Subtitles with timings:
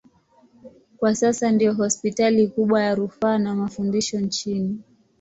[0.97, 4.81] Kwa sasa ndiyo hospitali kubwa ya rufaa na mafundisho nchini.